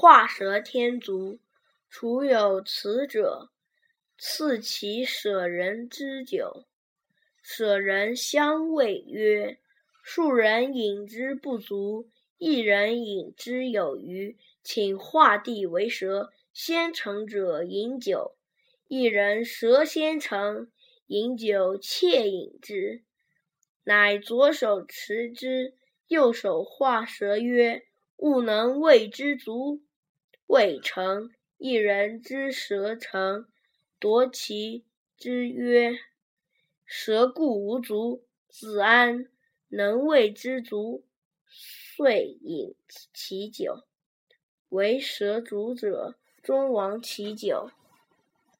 [0.00, 1.40] 画蛇添足。
[1.90, 3.50] 楚有此者，
[4.16, 6.64] 赐其舍人之酒。
[7.42, 9.58] 舍人相谓曰
[10.02, 12.08] ：“数人饮之不足，
[12.38, 14.38] 一人饮之有余。
[14.62, 18.38] 请画地为蛇，先成者饮酒。
[18.88, 20.70] 一人蛇先成，
[21.08, 23.02] 饮酒窃饮之。
[23.84, 25.74] 乃左手持之，
[26.08, 27.82] 右手画蛇曰
[28.16, 29.82] ：‘吾能谓之足。’
[30.50, 31.30] 未成。
[31.58, 33.46] 一人之蛇成，
[34.00, 34.84] 夺其
[35.16, 35.92] 之曰
[36.84, 39.28] ：‘蛇固无足，子安
[39.68, 41.04] 能为之足？’
[41.46, 42.74] 遂饮
[43.14, 43.84] 其酒。
[44.70, 47.70] 为蛇足者，终亡其酒。”